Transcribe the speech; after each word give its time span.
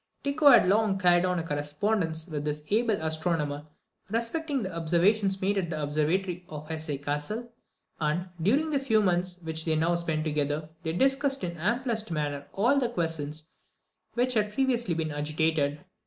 Tycho 0.23 0.47
had 0.49 0.67
long 0.67 0.97
carried 0.97 1.25
on 1.25 1.37
a 1.37 1.43
correspondence 1.45 2.25
with 2.25 2.43
this 2.43 2.63
able 2.71 2.95
astronomer 3.03 3.67
respecting 4.09 4.63
the 4.63 4.75
observations 4.75 5.39
made 5.43 5.59
at 5.59 5.69
the 5.69 5.79
observatory 5.79 6.43
of 6.49 6.67
Hesse 6.69 6.97
Cassel, 7.03 7.53
and, 7.99 8.29
during 8.41 8.71
the 8.71 8.79
few 8.79 9.03
months 9.03 9.37
which 9.43 9.63
they 9.63 9.75
now 9.75 9.93
spent 9.93 10.23
together, 10.23 10.69
they 10.81 10.93
discussed 10.93 11.43
in 11.43 11.53
the 11.53 11.61
amplest 11.61 12.09
manner 12.09 12.47
all 12.51 12.79
the 12.79 12.89
questions 12.89 13.43
which 14.15 14.33
had 14.33 14.53
previously 14.53 14.95
been 14.95 15.11
agitated. 15.11 15.85